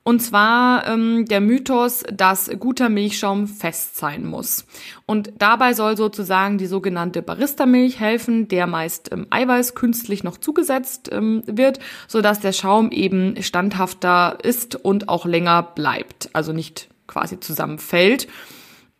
Und 0.03 0.19
zwar 0.19 0.87
ähm, 0.87 1.25
der 1.25 1.41
Mythos, 1.41 2.03
dass 2.11 2.49
guter 2.59 2.89
Milchschaum 2.89 3.47
fest 3.47 3.97
sein 3.97 4.25
muss. 4.25 4.65
Und 5.05 5.31
dabei 5.37 5.73
soll 5.73 5.95
sozusagen 5.95 6.57
die 6.57 6.65
sogenannte 6.65 7.21
Barista-Milch 7.21 7.99
helfen, 7.99 8.47
der 8.47 8.65
meist 8.65 9.11
ähm, 9.11 9.27
Eiweiß 9.29 9.75
künstlich 9.75 10.23
noch 10.23 10.37
zugesetzt 10.37 11.09
ähm, 11.11 11.43
wird, 11.45 11.79
sodass 12.07 12.39
der 12.39 12.51
Schaum 12.51 12.89
eben 12.91 13.41
standhafter 13.43 14.39
ist 14.41 14.75
und 14.75 15.07
auch 15.07 15.25
länger 15.25 15.61
bleibt, 15.61 16.29
also 16.33 16.51
nicht 16.51 16.89
quasi 17.05 17.39
zusammenfällt. 17.39 18.27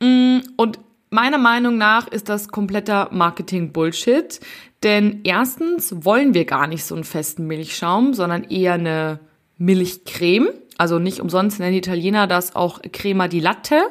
Mm, 0.01 0.39
und 0.55 0.79
meiner 1.09 1.39
Meinung 1.39 1.79
nach 1.79 2.07
ist 2.07 2.29
das 2.29 2.49
kompletter 2.49 3.09
Marketing-Bullshit, 3.11 4.39
denn 4.83 5.21
erstens 5.23 6.05
wollen 6.05 6.35
wir 6.35 6.45
gar 6.45 6.67
nicht 6.67 6.85
so 6.85 6.93
einen 6.93 7.03
festen 7.03 7.47
Milchschaum, 7.47 8.13
sondern 8.13 8.43
eher 8.43 8.73
eine 8.73 9.19
Milchcreme. 9.57 10.49
Also 10.77 10.99
nicht 10.99 11.19
umsonst 11.19 11.59
nennen 11.59 11.73
die 11.73 11.79
Italiener 11.79 12.27
das 12.27 12.55
auch 12.55 12.81
Crema 12.91 13.27
di 13.27 13.39
Latte. 13.39 13.81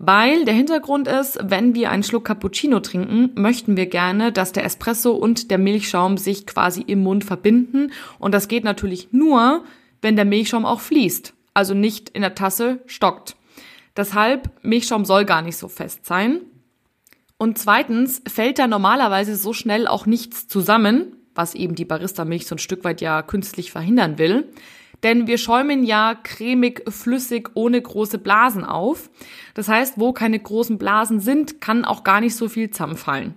Weil 0.00 0.44
der 0.44 0.54
Hintergrund 0.54 1.08
ist, 1.08 1.40
wenn 1.42 1.74
wir 1.74 1.90
einen 1.90 2.04
Schluck 2.04 2.24
Cappuccino 2.24 2.78
trinken, 2.78 3.32
möchten 3.34 3.76
wir 3.76 3.86
gerne, 3.86 4.30
dass 4.30 4.52
der 4.52 4.64
Espresso 4.64 5.10
und 5.10 5.50
der 5.50 5.58
Milchschaum 5.58 6.16
sich 6.16 6.46
quasi 6.46 6.82
im 6.82 7.02
Mund 7.02 7.24
verbinden. 7.24 7.90
Und 8.20 8.32
das 8.32 8.46
geht 8.46 8.62
natürlich 8.62 9.08
nur, 9.10 9.64
wenn 10.00 10.14
der 10.14 10.24
Milchschaum 10.24 10.64
auch 10.64 10.78
fließt, 10.78 11.34
also 11.52 11.74
nicht 11.74 12.10
in 12.10 12.22
der 12.22 12.36
Tasse 12.36 12.78
stockt. 12.86 13.34
Deshalb, 13.96 14.50
Milchschaum 14.62 15.04
soll 15.04 15.24
gar 15.24 15.42
nicht 15.42 15.56
so 15.56 15.66
fest 15.66 16.06
sein. 16.06 16.42
Und 17.36 17.58
zweitens 17.58 18.22
fällt 18.28 18.60
da 18.60 18.68
normalerweise 18.68 19.34
so 19.34 19.52
schnell 19.52 19.88
auch 19.88 20.06
nichts 20.06 20.46
zusammen, 20.46 21.16
was 21.34 21.56
eben 21.56 21.74
die 21.74 21.84
Barista-Milch 21.84 22.46
so 22.46 22.54
ein 22.54 22.60
Stück 22.60 22.84
weit 22.84 23.00
ja 23.00 23.22
künstlich 23.22 23.72
verhindern 23.72 24.18
will. 24.18 24.48
Denn 25.02 25.26
wir 25.26 25.38
schäumen 25.38 25.84
ja 25.84 26.14
cremig, 26.14 26.82
flüssig, 26.88 27.50
ohne 27.54 27.80
große 27.80 28.18
Blasen 28.18 28.64
auf. 28.64 29.10
Das 29.54 29.68
heißt, 29.68 29.94
wo 29.96 30.12
keine 30.12 30.38
großen 30.38 30.78
Blasen 30.78 31.20
sind, 31.20 31.60
kann 31.60 31.84
auch 31.84 32.02
gar 32.02 32.20
nicht 32.20 32.34
so 32.34 32.48
viel 32.48 32.70
zusammenfallen. 32.70 33.34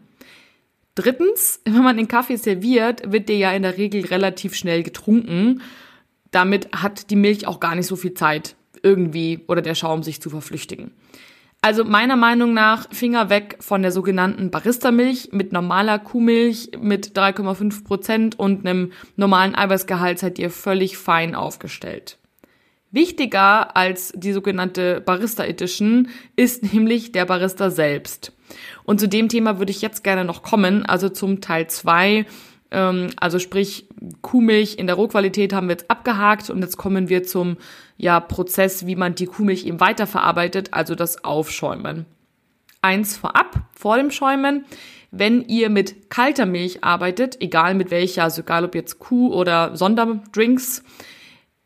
Drittens, 0.96 1.62
wenn 1.66 1.84
man 1.84 1.98
den 1.98 2.08
Kaffee 2.08 2.38
serviert, 2.38 3.12
wird 3.12 3.30
der 3.30 3.38
ja 3.38 3.52
in 3.52 3.64
der 3.64 3.78
Regel 3.78 4.06
relativ 4.06 4.56
schnell 4.56 4.84
getrunken. 4.84 5.62
Damit 6.32 6.70
hat 6.72 7.10
die 7.10 7.16
Milch 7.16 7.46
auch 7.46 7.60
gar 7.60 7.76
nicht 7.76 7.88
so 7.88 7.96
viel 7.96 8.14
Zeit, 8.14 8.56
irgendwie 8.84 9.42
oder 9.48 9.62
der 9.62 9.76
Schaum 9.76 10.02
sich 10.02 10.22
zu 10.22 10.30
verflüchtigen. 10.30 10.92
Also 11.64 11.84
meiner 11.84 12.16
Meinung 12.16 12.56
nach 12.56 12.88
Finger 12.92 13.30
weg 13.30 13.58
von 13.60 13.84
der 13.84 13.92
sogenannten 13.92 14.50
Barista-Milch 14.50 15.30
mit 15.32 15.52
normaler 15.52 16.00
Kuhmilch 16.00 16.72
mit 16.82 17.16
3,5 17.16 17.84
Prozent 17.84 18.40
und 18.40 18.66
einem 18.66 18.92
normalen 19.16 19.54
Eiweißgehalt 19.54 20.18
seid 20.18 20.40
ihr 20.40 20.50
völlig 20.50 20.98
fein 20.98 21.36
aufgestellt. 21.36 22.18
Wichtiger 22.90 23.78
als 23.78 24.12
die 24.16 24.34
sogenannte 24.34 25.02
Barista 25.02 25.46
Edition 25.46 26.10
ist 26.36 26.74
nämlich 26.74 27.12
der 27.12 27.26
Barista 27.26 27.70
selbst. 27.70 28.34
Und 28.84 29.00
zu 29.00 29.08
dem 29.08 29.30
Thema 29.30 29.60
würde 29.60 29.72
ich 29.72 29.84
jetzt 29.84 30.04
gerne 30.04 30.26
noch 30.26 30.42
kommen, 30.42 30.84
also 30.84 31.10
zum 31.10 31.42
Teil 31.42 31.68
zwei 31.68 32.26
ähm, 32.72 33.10
also 33.18 33.38
sprich, 33.38 33.88
Kuhmilch 34.22 34.76
in 34.78 34.88
der 34.88 34.96
Rohqualität 34.96 35.54
haben 35.54 35.68
wir 35.68 35.74
jetzt 35.74 35.92
abgehakt 35.92 36.50
und 36.50 36.62
jetzt 36.62 36.78
kommen 36.78 37.10
wir 37.10 37.24
zum 37.24 37.58
ja, 38.02 38.20
Prozess, 38.20 38.88
wie 38.88 38.96
man 38.96 39.14
die 39.14 39.28
Kuhmilch 39.28 39.68
eben 39.68 39.80
weiterverarbeitet, 39.80 40.70
also 40.74 40.96
das 40.96 41.24
Aufschäumen. 41.24 42.08
Eins 42.82 43.16
vorab, 43.16 43.62
vor 43.74 43.98
dem 43.98 44.10
Schäumen, 44.10 44.66
wenn 45.12 45.44
ihr 45.44 45.70
mit 45.70 46.10
kalter 46.10 46.48
Milch 46.48 46.84
arbeitet, 46.84 47.40
egal 47.42 47.76
mit 47.76 47.92
welcher, 47.92 48.24
also 48.24 48.42
egal 48.42 48.66
ob 48.66 48.74
jetzt 48.74 48.98
Kuh 48.98 49.32
oder 49.32 49.78
Sonderdrinks, 49.78 50.84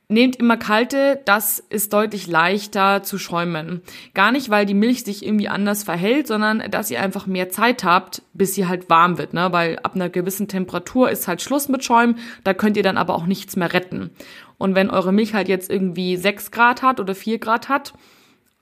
Nehmt 0.07 0.35
immer 0.35 0.57
kalte, 0.57 1.19
das 1.25 1.57
ist 1.57 1.91
deutlich 1.91 2.27
leichter 2.27 3.01
zu 3.01 3.17
schäumen. 3.17 3.81
Gar 4.13 4.31
nicht, 4.31 4.51
weil 4.51 4.67
die 4.67 4.75
Milch 4.75 5.03
sich 5.03 5.25
irgendwie 5.25 5.47
anders 5.47 5.83
verhält, 5.83 6.27
sondern 6.27 6.61
dass 6.69 6.91
ihr 6.91 7.01
einfach 7.01 7.25
mehr 7.25 7.49
Zeit 7.49 7.83
habt, 7.83 8.21
bis 8.33 8.53
sie 8.53 8.67
halt 8.67 8.87
warm 8.87 9.17
wird, 9.17 9.33
ne? 9.33 9.51
Weil 9.51 9.79
ab 9.81 9.95
einer 9.95 10.09
gewissen 10.09 10.47
Temperatur 10.47 11.09
ist 11.09 11.27
halt 11.27 11.41
Schluss 11.41 11.69
mit 11.69 11.83
Schäumen, 11.83 12.19
da 12.43 12.53
könnt 12.53 12.77
ihr 12.77 12.83
dann 12.83 12.97
aber 12.97 13.15
auch 13.15 13.25
nichts 13.25 13.55
mehr 13.55 13.73
retten. 13.73 14.11
Und 14.57 14.75
wenn 14.75 14.89
eure 14.89 15.11
Milch 15.11 15.33
halt 15.33 15.47
jetzt 15.47 15.69
irgendwie 15.69 16.17
6 16.17 16.51
Grad 16.51 16.81
hat 16.81 16.99
oder 16.99 17.15
4 17.15 17.39
Grad 17.39 17.69
hat, 17.69 17.93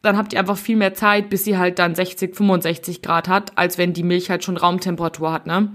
dann 0.03 0.17
habt 0.17 0.33
ihr 0.33 0.39
einfach 0.39 0.57
viel 0.57 0.75
mehr 0.75 0.93
Zeit, 0.93 1.29
bis 1.29 1.45
sie 1.45 1.57
halt 1.57 1.79
dann 1.79 1.95
60, 1.95 2.35
65 2.35 3.01
Grad 3.01 3.29
hat, 3.29 3.57
als 3.57 3.77
wenn 3.77 3.93
die 3.93 4.03
Milch 4.03 4.29
halt 4.29 4.43
schon 4.43 4.57
Raumtemperatur 4.57 5.31
hat, 5.31 5.47
ne? 5.47 5.71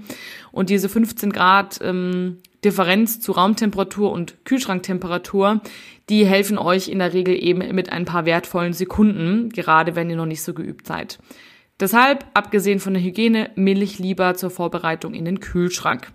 Und 0.52 0.68
diese 0.68 0.90
15 0.90 1.32
Grad 1.32 1.80
ähm, 1.82 2.38
Differenz 2.62 3.20
zu 3.20 3.32
Raumtemperatur 3.32 4.12
und 4.12 4.44
Kühlschranktemperatur, 4.44 5.62
die 6.10 6.26
helfen 6.26 6.58
euch 6.58 6.88
in 6.88 6.98
der 6.98 7.14
Regel 7.14 7.42
eben 7.42 7.75
mit 7.75 7.90
ein 7.90 8.04
paar 8.04 8.26
wertvollen 8.26 8.75
Sekunden, 8.75 9.48
gerade 9.48 9.96
wenn 9.96 10.10
ihr 10.10 10.16
noch 10.16 10.26
nicht 10.26 10.42
so 10.42 10.52
geübt 10.52 10.87
seid. 10.87 11.18
Deshalb, 11.80 12.26
abgesehen 12.34 12.80
von 12.80 12.94
der 12.94 13.02
Hygiene, 13.02 13.50
Milch 13.54 13.98
lieber 13.98 14.34
zur 14.34 14.50
Vorbereitung 14.50 15.14
in 15.14 15.25
den 15.25 15.40
Kühlschrank. 15.40 16.12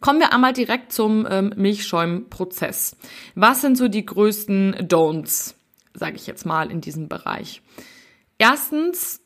Kommen 0.00 0.20
wir 0.20 0.32
einmal 0.32 0.52
direkt 0.52 0.92
zum 0.92 1.26
ähm, 1.28 1.52
Milchschäumprozess. 1.56 2.96
Was 3.34 3.60
sind 3.60 3.76
so 3.76 3.88
die 3.88 4.06
größten 4.06 4.88
Don'ts, 4.88 5.54
sage 5.94 6.16
ich 6.16 6.26
jetzt 6.26 6.46
mal, 6.46 6.70
in 6.70 6.80
diesem 6.80 7.08
Bereich? 7.08 7.62
Erstens, 8.38 9.20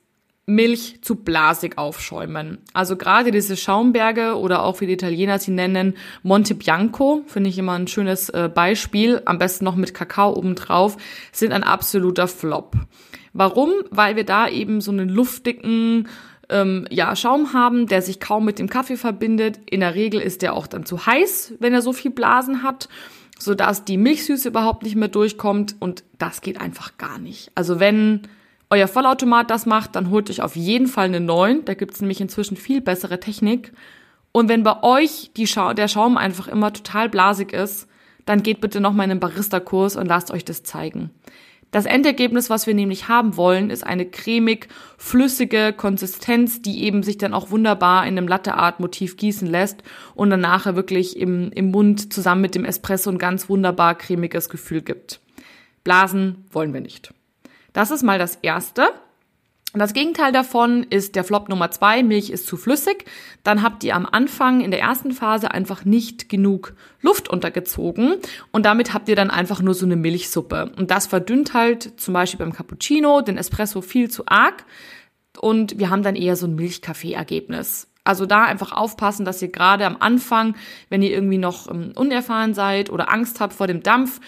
Milch 0.47 1.03
zu 1.03 1.17
blasig 1.17 1.79
aufschäumen. 1.79 2.59
Also 2.73 2.97
gerade 2.97 3.31
diese 3.31 3.57
Schaumberge 3.57 4.37
oder 4.37 4.65
auch 4.65 4.81
wie 4.81 4.87
die 4.87 4.95
Italiener 4.95 5.39
sie 5.39 5.53
nennen, 5.53 5.95
Monte 6.23 6.55
Bianco, 6.57 7.23
finde 7.27 7.49
ich 7.51 7.59
immer 7.59 7.73
ein 7.73 7.87
schönes 7.87 8.29
äh, 8.31 8.51
Beispiel, 8.53 9.23
am 9.25 9.39
besten 9.39 9.65
noch 9.65 9.77
mit 9.77 9.95
Kakao 9.95 10.37
obendrauf, 10.37 10.97
sind 11.31 11.53
ein 11.53 11.63
absoluter 11.63 12.27
Flop. 12.27 12.75
Warum? 13.33 13.71
Weil 13.91 14.17
wir 14.17 14.25
da 14.25 14.49
eben 14.49 14.81
so 14.81 14.91
einen 14.91 15.09
luftigen 15.09 16.09
ähm, 16.53 16.87
ja, 16.91 17.17
Schaum 17.17 17.53
haben, 17.53 17.87
der 17.87 18.03
sich 18.03 18.21
kaum 18.21 18.45
mit 18.45 18.59
dem 18.59 18.69
Kaffee 18.69 18.97
verbindet. 18.97 19.59
In 19.69 19.81
der 19.81 19.95
Regel 19.95 20.21
ist 20.21 20.43
der 20.43 20.55
auch 20.55 20.67
dann 20.67 20.87
zu 20.87 21.07
heiß, 21.07 21.55
wenn 21.59 21.75
er 21.75 21.83
so 21.83 21.93
viel 21.93 22.11
Blasen 22.11 22.63
hat 22.63 22.89
sodass 23.43 23.85
die 23.85 23.97
Milchsüße 23.97 24.49
überhaupt 24.49 24.83
nicht 24.85 24.97
mehr 24.97 25.09
durchkommt 25.09 25.75
und 25.81 26.05
das 26.19 26.41
geht 26.41 26.61
einfach 26.61 26.97
gar 26.97 27.19
nicht. 27.19 27.51
Also 27.55 27.81
wenn 27.81 28.23
euer 28.71 28.89
Vollautomat 28.89 29.51
das 29.51 29.67
macht, 29.67 29.97
dann 29.97 30.11
holt 30.11 30.31
euch 30.31 30.43
auf 30.43 30.57
jeden 30.57 30.87
Fall 30.87 31.07
einen 31.07 31.27
neuen. 31.27 31.65
Da 31.65 31.75
gibt 31.75 31.95
es 31.95 32.01
nämlich 32.01 32.21
inzwischen 32.21 32.57
viel 32.57 32.81
bessere 32.81 33.21
Technik. 33.21 33.73
Und 34.31 34.49
wenn 34.49 34.63
bei 34.63 34.83
euch 34.83 35.31
die 35.37 35.47
Scha 35.47 35.75
der 35.75 35.89
Schaum 35.89 36.17
einfach 36.17 36.49
immer 36.49 36.73
total 36.73 37.09
blasig 37.09 37.53
ist, 37.53 37.87
dann 38.25 38.43
geht 38.43 38.61
bitte 38.61 38.81
noch 38.81 38.93
mal 38.93 39.05
in 39.05 39.11
einen 39.11 39.21
Barista-Kurs 39.21 39.97
und 39.97 40.07
lasst 40.07 40.31
euch 40.31 40.45
das 40.45 40.63
zeigen. 40.63 41.11
Das 41.73 41.87
Endergebnis, 41.87 42.51
was 42.51 42.67
wir 42.67 42.75
nämlich 42.75 43.09
haben 43.09 43.39
wollen, 43.39 43.71
ist 43.71 43.85
eine 43.85 44.05
cremig, 44.05 44.69
flüssige 44.99 45.73
Konsistenz, 45.73 46.61
die 46.61 46.85
eben 46.85 47.03
sich 47.03 47.17
dann 47.17 47.33
auch 47.33 47.51
wunderbar 47.51 48.07
in 48.07 48.19
einem 48.19 48.29
Latte-Art-Motiv 48.29 49.17
gießen 49.17 49.49
lässt 49.49 49.83
und 50.15 50.29
dann 50.29 50.41
nachher 50.41 50.77
wirklich 50.77 51.17
im, 51.17 51.51
im 51.51 51.71
Mund 51.71 52.13
zusammen 52.13 52.43
mit 52.43 52.55
dem 52.55 52.67
Espresso 52.67 53.11
ein 53.11 53.17
ganz 53.17 53.49
wunderbar 53.49 53.95
cremiges 53.95 54.51
Gefühl 54.51 54.83
gibt. 54.83 55.21
Blasen 55.83 56.45
wollen 56.51 56.75
wir 56.75 56.83
nicht. 56.83 57.15
Das 57.73 57.91
ist 57.91 58.03
mal 58.03 58.19
das 58.19 58.37
Erste. 58.43 58.91
Das 59.75 59.95
Gegenteil 59.95 60.33
davon 60.33 60.83
ist 60.91 61.17
der 61.17 61.25
Flop 61.25 61.49
Nummer 61.49 61.71
zwei, 61.71 62.03
Milch 62.03 62.29
ist 62.29 62.47
zu 62.47 62.59
flüssig. 62.59 63.07
Dann 63.43 63.63
habt 63.63 63.83
ihr 63.85 63.97
am 63.97 64.05
Anfang 64.05 64.61
in 64.61 64.71
der 64.71 64.81
ersten 64.81 65.13
Phase 65.13 65.51
einfach 65.51 65.87
nicht 65.87 66.29
genug 66.29 66.75
Luft 67.01 67.31
untergezogen 67.31 68.17
und 68.51 68.67
damit 68.67 68.93
habt 68.93 69.09
ihr 69.09 69.17
dann 69.17 69.31
einfach 69.31 69.63
nur 69.63 69.73
so 69.73 69.87
eine 69.87 69.97
Milchsuppe. 69.97 70.73
Und 70.77 70.91
das 70.91 71.07
verdünnt 71.07 71.55
halt 71.55 71.99
zum 71.99 72.13
Beispiel 72.13 72.39
beim 72.39 72.53
Cappuccino 72.53 73.23
den 73.23 73.39
Espresso 73.39 73.81
viel 73.81 74.11
zu 74.11 74.25
arg 74.27 74.65
und 75.41 75.79
wir 75.79 75.89
haben 75.89 76.03
dann 76.03 76.17
eher 76.17 76.37
so 76.37 76.47
ein 76.47 76.55
Milchkaffee-Ergebnis. 76.55 77.89
Also 78.05 78.27
da 78.27 78.45
einfach 78.45 78.73
aufpassen, 78.73 79.25
dass 79.25 79.41
ihr 79.41 79.49
gerade 79.49 79.87
am 79.87 79.97
Anfang, 80.01 80.55
wenn 80.91 81.03
ihr 81.03 81.11
irgendwie 81.13 81.39
noch 81.39 81.71
ähm, 81.71 81.93
unerfahren 81.95 82.53
seid 82.53 82.91
oder 82.91 83.11
Angst 83.11 83.41
habt 83.41 83.55
vor 83.55 83.69
dem 83.69 83.83
Dampf, 83.83 84.21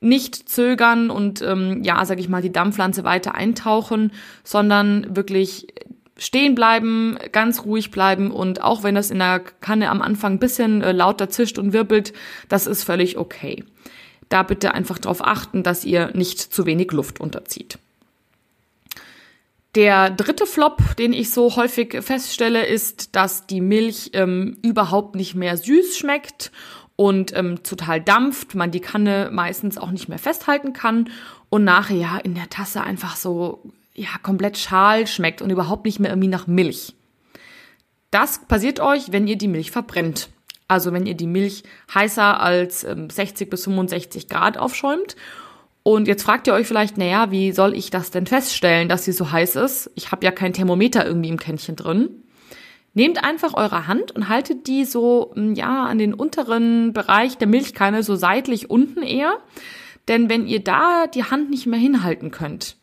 nicht 0.00 0.48
zögern 0.48 1.10
und 1.10 1.42
ähm, 1.42 1.82
ja, 1.84 2.04
sag 2.04 2.18
ich 2.18 2.28
mal, 2.28 2.42
die 2.42 2.52
Dampfpflanze 2.52 3.04
weiter 3.04 3.34
eintauchen, 3.34 4.12
sondern 4.42 5.14
wirklich 5.14 5.68
stehen 6.16 6.54
bleiben, 6.54 7.18
ganz 7.32 7.64
ruhig 7.64 7.90
bleiben 7.90 8.30
und 8.30 8.62
auch 8.62 8.82
wenn 8.82 8.94
das 8.94 9.10
in 9.10 9.18
der 9.18 9.40
Kanne 9.40 9.90
am 9.90 10.02
Anfang 10.02 10.34
ein 10.34 10.38
bisschen 10.38 10.82
äh, 10.82 10.92
lauter 10.92 11.28
zischt 11.30 11.58
und 11.58 11.72
wirbelt, 11.72 12.12
das 12.48 12.66
ist 12.66 12.84
völlig 12.84 13.16
okay. 13.16 13.64
Da 14.28 14.42
bitte 14.42 14.74
einfach 14.74 14.98
darauf 14.98 15.24
achten, 15.24 15.62
dass 15.62 15.84
ihr 15.84 16.10
nicht 16.14 16.38
zu 16.38 16.66
wenig 16.66 16.92
Luft 16.92 17.20
unterzieht. 17.20 17.78
Der 19.76 20.10
dritte 20.10 20.46
Flop, 20.46 20.96
den 20.96 21.12
ich 21.12 21.30
so 21.30 21.54
häufig 21.54 21.96
feststelle, 22.02 22.66
ist, 22.66 23.14
dass 23.14 23.46
die 23.46 23.60
Milch 23.60 24.10
ähm, 24.14 24.58
überhaupt 24.62 25.14
nicht 25.14 25.36
mehr 25.36 25.56
süß 25.56 25.96
schmeckt 25.96 26.50
und 27.00 27.34
ähm, 27.34 27.62
total 27.62 27.98
dampft, 27.98 28.54
man 28.54 28.72
die 28.72 28.80
Kanne 28.80 29.30
meistens 29.32 29.78
auch 29.78 29.90
nicht 29.90 30.10
mehr 30.10 30.18
festhalten 30.18 30.74
kann 30.74 31.08
und 31.48 31.64
nachher 31.64 31.96
ja 31.96 32.18
in 32.18 32.34
der 32.34 32.50
Tasse 32.50 32.82
einfach 32.82 33.16
so 33.16 33.62
ja 33.94 34.10
komplett 34.22 34.58
schal 34.58 35.06
schmeckt 35.06 35.40
und 35.40 35.48
überhaupt 35.48 35.86
nicht 35.86 35.98
mehr 35.98 36.10
irgendwie 36.10 36.28
nach 36.28 36.46
Milch. 36.46 36.94
Das 38.10 38.46
passiert 38.46 38.80
euch, 38.80 39.12
wenn 39.12 39.26
ihr 39.26 39.38
die 39.38 39.48
Milch 39.48 39.70
verbrennt. 39.70 40.28
Also 40.68 40.92
wenn 40.92 41.06
ihr 41.06 41.14
die 41.14 41.26
Milch 41.26 41.62
heißer 41.94 42.38
als 42.38 42.84
ähm, 42.84 43.08
60 43.08 43.48
bis 43.48 43.64
65 43.64 44.28
Grad 44.28 44.58
aufschäumt. 44.58 45.16
Und 45.82 46.06
jetzt 46.06 46.24
fragt 46.24 46.48
ihr 46.48 46.52
euch 46.52 46.66
vielleicht, 46.66 46.98
naja, 46.98 47.30
wie 47.30 47.52
soll 47.52 47.74
ich 47.74 47.88
das 47.88 48.10
denn 48.10 48.26
feststellen, 48.26 48.90
dass 48.90 49.06
sie 49.06 49.12
so 49.12 49.32
heiß 49.32 49.56
ist? 49.56 49.90
Ich 49.94 50.12
habe 50.12 50.26
ja 50.26 50.32
kein 50.32 50.52
Thermometer 50.52 51.06
irgendwie 51.06 51.30
im 51.30 51.38
Kännchen 51.38 51.76
drin. 51.76 52.10
Nehmt 52.92 53.22
einfach 53.22 53.54
eure 53.54 53.86
Hand 53.86 54.10
und 54.12 54.28
haltet 54.28 54.66
die 54.66 54.84
so, 54.84 55.32
hm, 55.34 55.54
ja, 55.54 55.84
an 55.84 55.98
den 55.98 56.14
unteren 56.14 56.92
Bereich 56.92 57.38
der 57.38 57.48
Milchkanne, 57.48 58.02
so 58.02 58.16
seitlich 58.16 58.68
unten 58.70 59.02
eher. 59.02 59.38
Denn 60.08 60.28
wenn 60.28 60.46
ihr 60.46 60.62
da 60.62 61.06
die 61.06 61.24
Hand 61.24 61.50
nicht 61.50 61.66
mehr 61.66 61.78
hinhalten 61.78 62.30
könnt, 62.30 62.76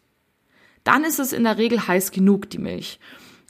dann 0.83 1.03
ist 1.03 1.19
es 1.19 1.33
in 1.33 1.43
der 1.43 1.57
Regel 1.57 1.87
heiß 1.87 2.11
genug, 2.11 2.49
die 2.49 2.59
Milch. 2.59 2.99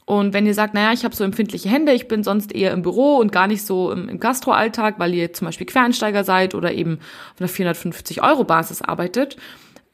Und 0.06 0.34
wenn 0.34 0.46
ihr 0.46 0.54
sagt, 0.54 0.74
naja, 0.74 0.94
ich 0.94 1.04
habe 1.04 1.16
so 1.16 1.26
empfindliche 1.26 1.68
Hände, 1.68 1.92
ich 1.92 2.08
bin 2.08 2.24
sonst 2.24 2.56
eher 2.56 2.72
im 2.72 2.82
Büro 2.82 3.18
und 3.18 3.34
gar 3.34 3.46
nicht 3.46 3.66
so 3.66 3.92
im, 3.92 4.08
im 4.08 4.20
Gastroalltag, 4.22 5.00
weil 5.00 5.14
ihr 5.14 5.34
zum 5.34 5.46
Beispiel 5.48 5.68
Quereinsteiger 5.68 6.24
seid 6.24 6.56
oder 6.56 6.72
eben 6.72 7.00
auf 7.36 7.42
einer 7.42 7.76
450-Euro-Basis 7.76 8.82
arbeitet, 8.82 9.36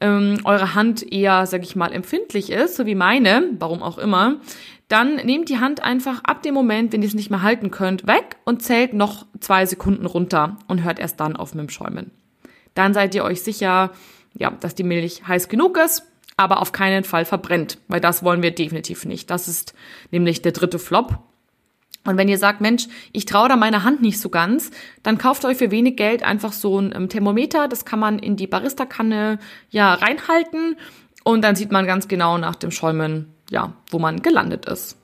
ähm, 0.00 0.38
eure 0.44 0.76
Hand 0.76 1.12
eher, 1.12 1.46
sag 1.46 1.62
ich 1.64 1.74
mal, 1.74 1.92
empfindlich 1.92 2.50
ist, 2.50 2.76
so 2.76 2.86
wie 2.86 2.94
meine, 2.94 3.50
warum 3.58 3.82
auch 3.82 3.98
immer, 3.98 4.36
dann 4.88 5.16
nehmt 5.16 5.48
die 5.48 5.58
Hand 5.58 5.82
einfach 5.82 6.22
ab 6.24 6.42
dem 6.42 6.54
Moment, 6.54 6.92
wenn 6.92 7.02
ihr 7.02 7.08
es 7.08 7.14
nicht 7.14 7.30
mehr 7.30 7.42
halten 7.42 7.70
könnt, 7.70 8.06
weg 8.06 8.36
und 8.44 8.62
zählt 8.62 8.92
noch 8.92 9.26
zwei 9.40 9.66
Sekunden 9.66 10.06
runter 10.06 10.58
und 10.68 10.84
hört 10.84 10.98
erst 10.98 11.20
dann 11.20 11.36
auf 11.36 11.54
mit 11.54 11.62
dem 11.62 11.70
Schäumen. 11.70 12.10
Dann 12.74 12.92
seid 12.92 13.14
ihr 13.14 13.24
euch 13.24 13.42
sicher, 13.42 13.92
ja, 14.34 14.50
dass 14.50 14.74
die 14.74 14.82
Milch 14.82 15.26
heiß 15.26 15.48
genug 15.48 15.78
ist, 15.78 16.04
aber 16.36 16.60
auf 16.60 16.72
keinen 16.72 17.04
Fall 17.04 17.24
verbrennt, 17.24 17.78
weil 17.88 18.00
das 18.00 18.22
wollen 18.22 18.42
wir 18.42 18.50
definitiv 18.50 19.04
nicht. 19.04 19.30
Das 19.30 19.48
ist 19.48 19.74
nämlich 20.10 20.42
der 20.42 20.52
dritte 20.52 20.78
Flop. 20.78 21.18
Und 22.06 22.18
wenn 22.18 22.28
ihr 22.28 22.36
sagt, 22.36 22.60
Mensch, 22.60 22.86
ich 23.12 23.24
traue 23.24 23.48
da 23.48 23.56
meine 23.56 23.82
Hand 23.82 24.02
nicht 24.02 24.20
so 24.20 24.28
ganz, 24.28 24.70
dann 25.02 25.16
kauft 25.16 25.44
euch 25.46 25.56
für 25.56 25.70
wenig 25.70 25.96
Geld 25.96 26.22
einfach 26.22 26.52
so 26.52 26.78
ein 26.78 26.92
ähm, 26.94 27.08
Thermometer. 27.08 27.66
Das 27.66 27.86
kann 27.86 27.98
man 27.98 28.18
in 28.18 28.36
die 28.36 28.46
Barista-Kanne 28.46 29.38
ja 29.70 29.94
reinhalten 29.94 30.76
und 31.22 31.42
dann 31.42 31.56
sieht 31.56 31.72
man 31.72 31.86
ganz 31.86 32.06
genau 32.06 32.36
nach 32.36 32.56
dem 32.56 32.70
Schäumen, 32.70 33.33
ja, 33.50 33.72
wo 33.90 33.98
man 33.98 34.22
gelandet 34.22 34.66
ist. 34.66 34.96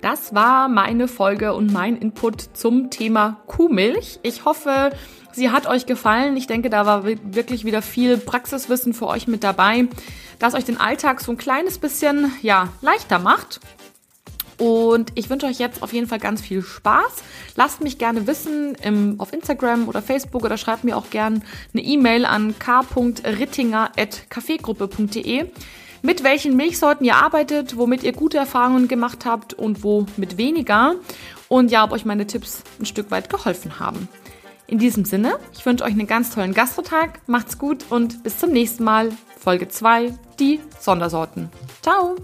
Das 0.00 0.34
war 0.34 0.68
meine 0.68 1.08
Folge 1.08 1.54
und 1.54 1.72
mein 1.72 1.96
Input 1.96 2.56
zum 2.56 2.90
Thema 2.90 3.40
Kuhmilch. 3.46 4.20
Ich 4.22 4.44
hoffe, 4.44 4.90
sie 5.32 5.50
hat 5.50 5.66
euch 5.66 5.86
gefallen. 5.86 6.36
Ich 6.36 6.46
denke, 6.46 6.70
da 6.70 6.86
war 6.86 7.04
wirklich 7.04 7.64
wieder 7.64 7.82
viel 7.82 8.16
Praxiswissen 8.16 8.94
für 8.94 9.08
euch 9.08 9.26
mit 9.26 9.42
dabei, 9.42 9.88
das 10.38 10.54
euch 10.54 10.64
den 10.64 10.78
Alltag 10.78 11.20
so 11.20 11.32
ein 11.32 11.36
kleines 11.36 11.78
bisschen, 11.78 12.32
ja, 12.42 12.68
leichter 12.80 13.18
macht. 13.18 13.58
Und 14.58 15.10
ich 15.14 15.30
wünsche 15.30 15.46
euch 15.46 15.58
jetzt 15.58 15.82
auf 15.82 15.92
jeden 15.92 16.06
Fall 16.08 16.18
ganz 16.18 16.40
viel 16.40 16.62
Spaß. 16.62 17.22
Lasst 17.56 17.80
mich 17.80 17.98
gerne 17.98 18.26
wissen 18.26 18.74
im, 18.82 19.14
auf 19.18 19.32
Instagram 19.32 19.88
oder 19.88 20.02
Facebook 20.02 20.44
oder 20.44 20.58
schreibt 20.58 20.84
mir 20.84 20.96
auch 20.96 21.10
gerne 21.10 21.40
eine 21.72 21.82
E-Mail 21.82 22.24
an 22.24 22.56
k.rittinger.kaffeegruppe.de 22.58 25.46
mit 26.02 26.24
welchen 26.24 26.56
Milchsorten 26.56 27.04
ihr 27.04 27.16
arbeitet, 27.16 27.76
womit 27.76 28.02
ihr 28.02 28.12
gute 28.12 28.38
Erfahrungen 28.38 28.88
gemacht 28.88 29.24
habt 29.24 29.54
und 29.54 29.82
wo 29.82 30.06
mit 30.16 30.38
weniger. 30.38 30.94
Und 31.48 31.70
ja, 31.70 31.84
ob 31.84 31.92
euch 31.92 32.04
meine 32.04 32.26
Tipps 32.26 32.62
ein 32.78 32.86
Stück 32.86 33.10
weit 33.10 33.30
geholfen 33.30 33.78
haben. 33.80 34.08
In 34.66 34.78
diesem 34.78 35.04
Sinne, 35.04 35.38
ich 35.54 35.64
wünsche 35.64 35.84
euch 35.84 35.92
einen 35.92 36.06
ganz 36.06 36.34
tollen 36.34 36.52
Gastrotag, 36.52 37.20
macht's 37.26 37.58
gut 37.58 37.86
und 37.88 38.22
bis 38.22 38.38
zum 38.38 38.50
nächsten 38.50 38.84
Mal. 38.84 39.10
Folge 39.38 39.68
2, 39.68 40.12
die 40.38 40.60
Sondersorten. 40.78 41.48
Ciao! 41.82 42.16